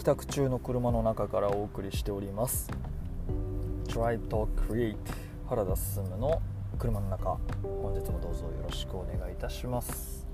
[0.00, 2.70] 帰宅中の車の中からお送りしております。
[3.86, 4.96] Drive Talk Create
[5.46, 6.40] 原田進の
[6.78, 7.36] 車の中。
[7.62, 10.26] 本日もどうぞよろしくお願いいたします。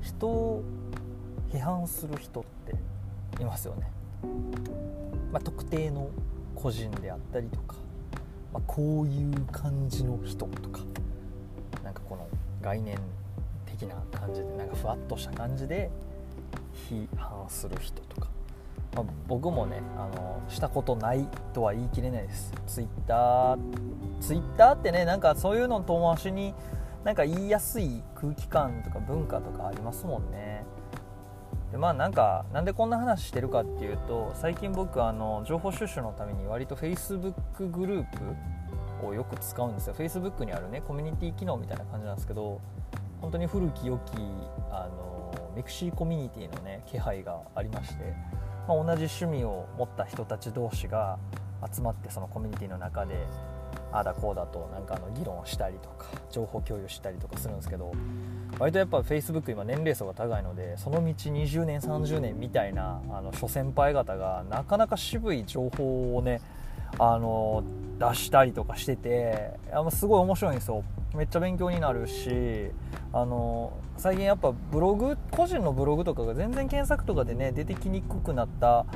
[0.00, 0.62] 人を
[1.52, 3.90] 批判する人っていますよね、
[5.30, 6.08] まあ、特定の
[6.54, 7.76] 個人であったりとか、
[8.54, 10.80] まあ、こういう感じの人とか
[11.82, 12.26] なんかこの
[12.62, 12.98] 概念
[13.66, 15.90] 的な感じでなんかふわっとした感じで
[16.90, 18.28] 批判する人とか、
[18.94, 22.52] まあ、僕もねあのしたことないとは言い切れないです。
[22.66, 23.58] ツイッター
[24.20, 26.54] ツイッターってねなんかそういうの遠回しに
[27.04, 30.64] なんか言いやすい空気感とか文化とかありますもんね。
[31.70, 37.34] でまあなんかなんでこんな話してるかっていうと最近僕あの情報収集のために割と Facebook
[37.68, 38.06] グルー
[39.00, 39.94] プをよく使うんですよ。
[39.94, 42.60] Facebook にあるねコミュニティ機能みたいな感じなんですけど
[43.20, 44.12] 本当に古き良き
[44.70, 48.14] あの mixi コミュニティのね気配がありまして、
[48.68, 51.18] まあ、同じ趣味を持った人たち同士が
[51.72, 53.26] 集まってそのコミュニティの中で
[53.92, 57.92] ああだこうだとなんかあの議論したりとか情報共有したりとかするんですけど
[58.58, 66.40] 割とやっぱ Facebook 今年齢層が高いのでその道20年30年みたいなあの諸先輩方がなかなか渋い情報をね
[66.98, 67.64] あの
[67.98, 69.52] 出したりとかしてて
[69.90, 70.84] すごい面白いんですよ。
[71.14, 72.70] めっちゃ勉強になるし
[73.16, 78.86] あの最近やっぱブログ個人のブログとかが全然検索とかでね出てきにくくなった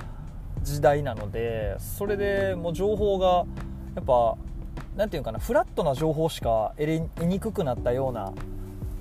[0.65, 3.45] 時代なのでそれでもう情報が
[3.95, 4.37] やっぱ
[4.97, 8.33] 何て言うかなフラットな情報しか得にくくなったような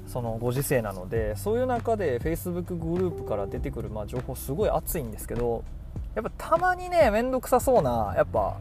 [0.05, 5.63] そのご時世なのでそういう中で Facebook グループから出てくるまあ情報すごい熱いんですけど
[6.13, 8.59] やっぱたまにね面倒くさそうなやっぱ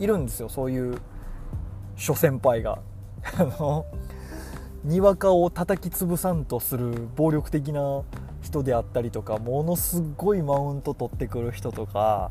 [0.00, 0.98] いるんですよそういう
[1.94, 2.80] 諸先輩が。
[4.84, 8.02] にわかを叩き潰さんとする暴力的な
[8.42, 12.30] 人であったりとかものすごいマウント取ってくる人とか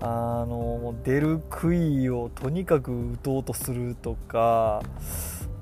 [0.00, 4.82] あの出る杭をとにかく打とうとするとか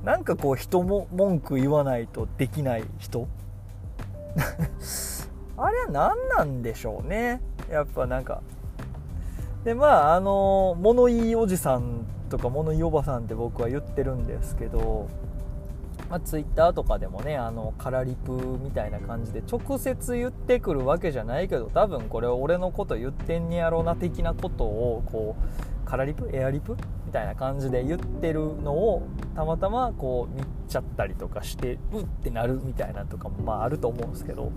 [0.04, 3.28] なんかこう人も文句言わないとできない人？
[5.58, 7.42] あれは何なんでしょうね。
[7.70, 8.40] やっぱなんか。
[9.64, 15.08] でまああの物言いおじさんとか物言いおばさんって僕は言ってるんですけど、
[16.10, 26.28] まあ、Twitter とかでもねあのカラリプみたいな感じで直接言ってくるわけじゃないけど多分これ俺のこと言ってんねやろな的なことをこうカラリプ？
[26.32, 26.76] エアリプ？
[27.10, 29.02] みたいな感じで言ってるのを
[29.34, 34.52] たまたまこう見ちゃったりとかしてうってなるみたいなとかもまああると思うんですけど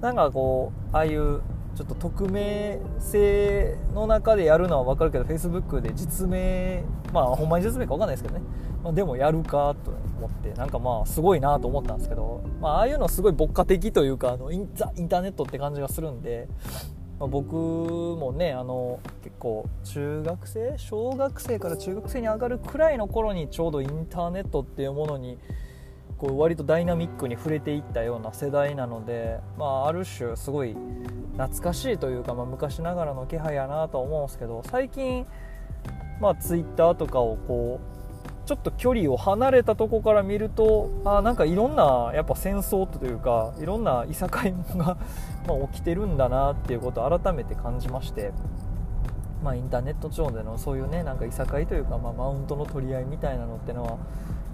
[0.00, 1.42] なんかこうああいう
[1.74, 6.82] ちょっと匿名性の中でやるのは分かるけど Facebook で実名
[7.12, 8.42] まあほんまに実名か分かんないですけどね、
[8.82, 16.48] まあ、でもやるかと思ってなんかまあすごいなと思ったんですけど、まあ、ああいうのすごい牧歌的というかあのインザインターネットって感じがするんで、
[17.18, 25.38] まあ、僕もねあの結構中学生小学生から中学生に上がるくらいの頃にちょうどインターネットっていうものに
[26.18, 30.76] こう割とダイナミックに触れていったような世代なので、まあ、ある種すごい
[31.32, 35.26] 懐かしいというか、まあ、昔ながらの気配やなとは思うんですけど最近、
[36.20, 37.95] まあ、ツイッターとかをこう
[38.46, 44.96] ちょっと距離を離れたとこから見るとあなんかいろんなやっぱ戦争というかいろんないさかいもが
[45.48, 48.32] ま起きてるんだなっていうことを改めて感じまして。
[49.44, 53.98] まあ、インターネット上でのそういうねなんかいさかいというか、まあ、マウントの取り合いみたいなのってのは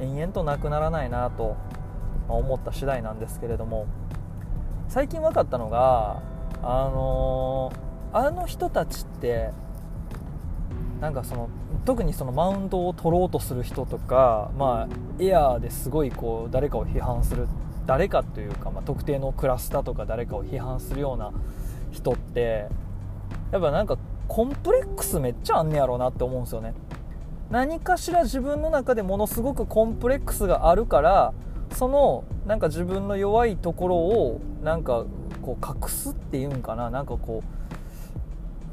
[0.00, 1.56] 延々となくならないなと
[2.28, 3.86] 思った次第なんですけれども
[4.88, 6.20] 最近分かったのが
[6.62, 9.52] あのー、あの人たちって
[11.02, 11.50] なんかその
[11.84, 17.48] 特にそのマウントを取ろうとする人とか、まあ、エアーですごいこう誰かを批判する
[17.86, 21.32] 誰かというか、まあ、特定のクラスターとか誰かを批判するような
[21.90, 22.68] 人って
[23.50, 23.98] やっぱなんか
[24.28, 26.72] コンプレックスめっちゃあんねやろうなって思うんですよね。
[27.50, 31.34] 何かしら自分の中でものすごくコンプレックスがあるから
[31.72, 35.04] そのなんか自分の弱いところをなんか
[35.42, 36.90] こう隠すっていうんかな。
[36.90, 37.42] なんかこ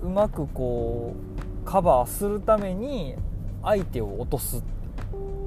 [0.03, 1.38] ううまくこう
[1.69, 3.13] カバーするために
[3.61, 4.63] 相手を落とす。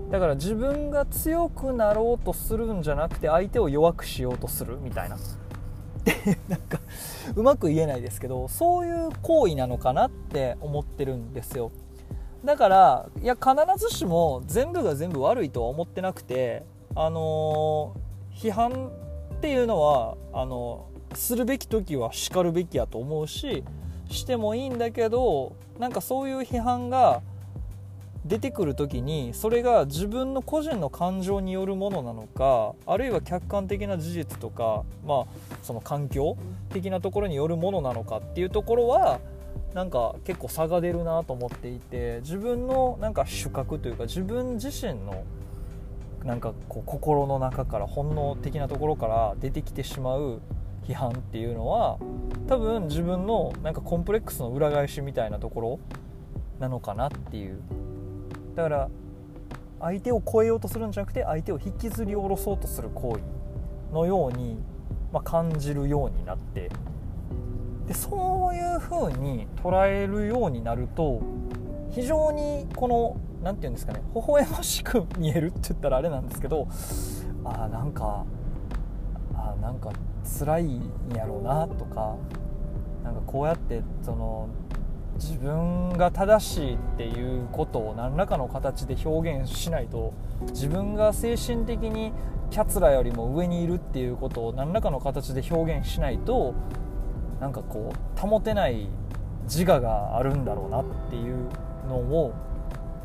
[0.09, 5.17] だから自分が強くなろうとするんじゃなくて相手を弱くしようとするみたいな。
[5.17, 5.19] っ
[6.05, 6.79] てなんか
[7.35, 11.73] うまく言えないですけどそういう行為なのかなって思ってるんですよ。
[12.45, 16.63] だからいや必ずしも全部が全部悪いとは思ってなくて
[16.95, 18.93] あのー、批判
[19.35, 23.65] っていうのはあのするべき時はしかるべきやと思うし
[24.13, 27.23] してもいいんだけどなんかそういう批判が
[28.25, 35.27] 出てくる時にそれが自分の個人の感情によるものなのかあるいは客観的な事実とか、まあ、
[35.63, 36.37] その環境
[36.71, 39.19] 的なところによるものなのかっていうところは
[39.75, 45.25] なんか結構差が出るなと思っていて自分のなんか主角というか自分自身の
[46.25, 50.41] なんかこう心の中から本能的なところから出てきてしまう
[50.87, 51.99] 批判っていうのは
[52.49, 55.81] 多分自分のなんかコンプレックスの裏返しみたいなところ
[56.59, 57.61] なのかなっていう。
[58.55, 58.89] だから
[59.81, 64.57] 相手を超えようとするんじゃなくて相手を引きずり下ろそうとする行為のように、
[65.13, 66.71] まあ、感じるようになって。
[67.87, 71.21] でそういう風に捉えるようになると
[71.91, 76.69] 非常にこの何て言うんですかね微笑ましく見えるって言ったらあれなんですけど
[77.45, 78.25] あなんか
[79.35, 79.91] あなんか
[80.25, 82.17] 辛いんやろうなとか
[83.05, 84.49] なんかこうやってその
[85.17, 90.15] 自分が正しいっていうことを何らかの形で表現しないと
[90.49, 92.13] 自分が精神的に
[92.51, 96.55] キャツラよりも上にいるっていうことを何らかの形で表現しないと
[97.41, 98.89] なんかこう保てない
[99.45, 101.49] 自我があるんだろうなっていう
[101.89, 102.35] のを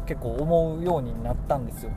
[0.05, 1.91] 結構思うようになったんですよ。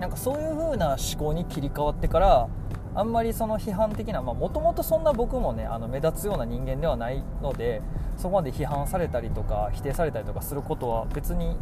[0.00, 2.48] なんかそういう風な思考に切り替わってから
[2.94, 7.82] あんまりその批判的なもともとそんな僕もねあの目立つような人間ではないので
[8.16, 11.56] そこまで批判されたりとか否定されたりとかすることは別に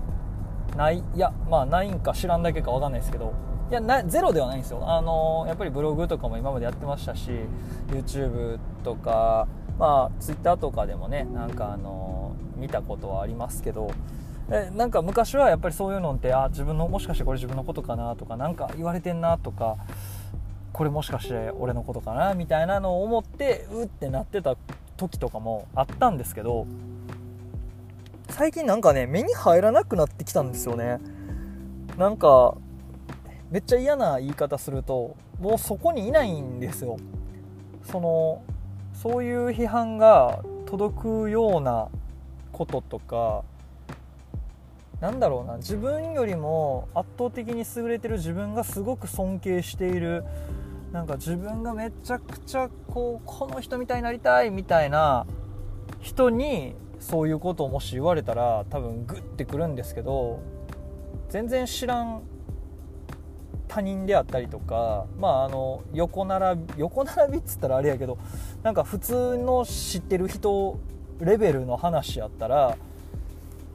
[0.76, 3.32] ないいやまあないんか知らんだけか分かんないですけど
[3.70, 4.82] いやなゼロではないんですよ。
[4.84, 7.30] あのやっぱりブログとかも今までやってましたし
[7.88, 9.46] YouTube とか
[9.78, 13.92] まあ Twitter とかでもねなんかあの見たことはありますけど
[14.50, 19.76] えなんか昔はやっぱりそういうのってあ自分のもしかしてこれ自分のことかなとか何か言われてんなとか
[20.80, 24.56] これもしかして俺のことかなみたいなのを思ってうってなってた
[24.96, 26.66] 時とかもあったんですけど
[28.30, 30.98] 最近なんかね目に入らなくなってきたんですよね。
[31.98, 32.54] なんか
[33.50, 36.96] めっちゃ嫌な言い方するともうそこにいないんですよ。
[37.84, 38.42] その
[38.94, 41.88] そういう批判が届くような
[42.52, 43.44] こととか
[45.02, 50.24] なんだろうな自分よりも圧倒的に優れてる自分がすごく尊敬している
[50.92, 55.26] なんか自分がめちゃくちゃこうこの人みたいになりたいみたいな
[56.00, 60.40] 人にそういうことをもし言われたら多分グッてくるんですけど
[61.28, 62.22] 全然知らん
[63.68, 68.18] 他人であったりとかまああの横並び横並びっつったらあれやけど
[68.64, 70.80] なんか普通の知ってる人
[71.20, 72.76] レベルの話やったら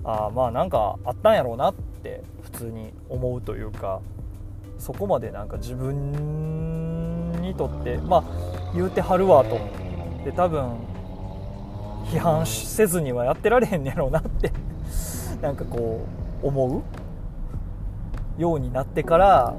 [0.03, 1.73] あまあなんかあったんやろうなっ
[2.03, 4.01] て普通に思うというか
[4.77, 6.64] そこまでなんか自分
[7.45, 8.23] にとってまあ
[8.73, 9.59] 言うてはるわと
[10.23, 10.77] で多分
[12.05, 14.51] 批判せずにはやってられへんねやろうなって
[15.41, 16.01] なんかこ
[16.43, 16.83] う思
[18.37, 19.53] うようになってから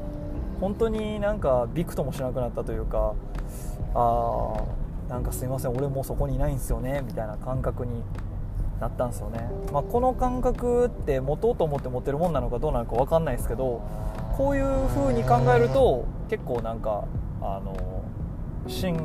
[0.61, 3.15] 本当になんかびくともしなくなったというか
[3.95, 4.53] あ
[5.09, 8.03] あなんかすいません俺もうそこにいないんですよねみたいな感覚に
[8.81, 13.83] なったんですよね、まあ、この感覚って持とうと思って持ってるもんなのかどうなのか分かんないですけど
[14.37, 17.05] こういう風に考えると結構なんか
[17.55, 17.75] あの
[18.67, 18.97] 心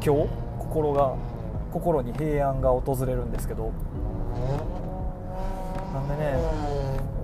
[0.00, 1.14] 境心が
[1.72, 3.72] 心に平安が訪れるんですけど。
[5.94, 6.36] なんでね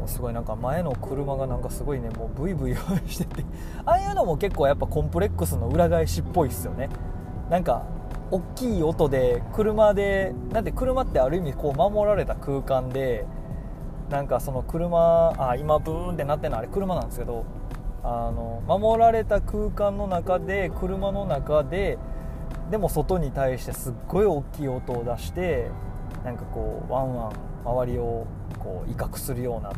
[0.06, 2.74] すごいなんか前の車がなんかすごいねもうブイブイ
[3.06, 3.44] してて。
[3.84, 6.88] ああいうのも結構やっぱコンプレックスの裏返しっぽいっすよね。
[7.50, 7.82] なんか
[8.30, 13.26] 大きい音で車でなんで車ってある意味こう守られた空間で
[14.10, 17.44] なんかその車あ今ブーンってなってるのあれ車なんですけど
[18.04, 21.98] あの守られた空間の中で車の中で
[22.70, 25.70] でも外に対してすっごい大きい音を出して
[26.24, 27.32] なんかこうワンワン
[27.64, 28.26] 周りを
[28.58, 29.72] こう威嚇するような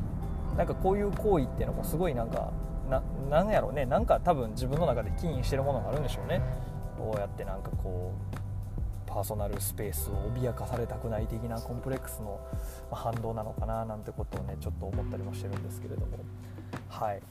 [0.56, 2.52] なんかこういう行為っていうのもすごいなんか
[2.88, 3.86] ななんやろうね。
[3.86, 6.40] なんか多分自分の中で起因してるものがあるんでしょうね。
[6.98, 8.36] こうやってなんかこう
[9.06, 12.40] パーソナルスペースを脅かされたくない的なコンプレックスの
[12.90, 16.18] 反動なのかななんてことをねちょっと思ったりもしてるんですけれども。
[16.88, 17.22] はい。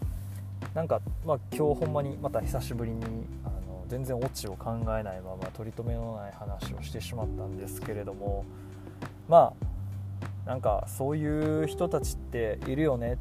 [0.74, 3.04] なんか、まあ、今日ほんまにまた久しぶりに
[3.46, 8.46] あの全然オチを考えないまま取り留めのない話をしてしまったんですけれども
[9.28, 9.54] ま
[10.46, 13.18] あなんかそういう人たちっているよね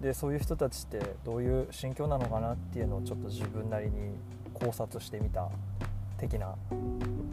[0.00, 4.16] でそういう人たちってどういう心境なのかなっていうのをちょっと自分なりに
[4.54, 5.48] 考察してみた
[6.18, 6.54] 的な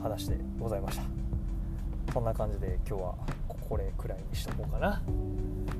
[0.01, 1.03] 話でございました。
[2.13, 3.15] そんな感じで今日は
[3.69, 5.01] これくらいにしとこうかな。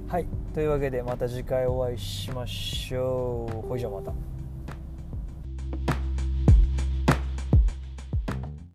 [0.10, 0.25] はい。
[0.56, 3.68] というわけでまた次回お会いしましょう。
[3.68, 4.12] ほいじゃまた。